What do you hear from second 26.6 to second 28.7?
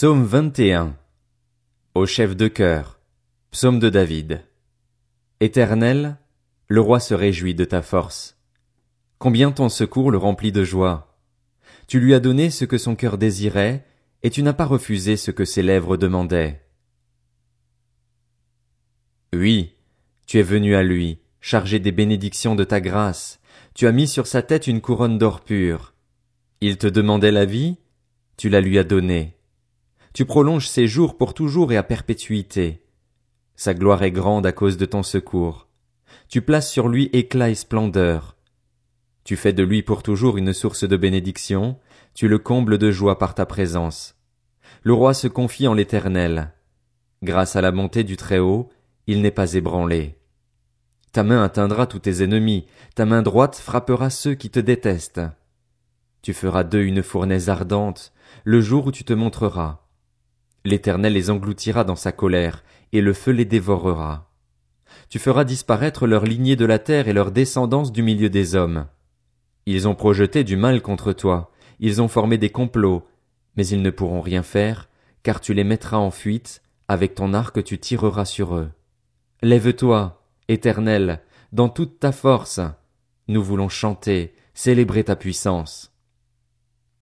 Il te demandait la vie, tu la